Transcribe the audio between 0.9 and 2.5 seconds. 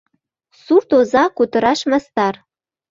оза кутыраш мастар.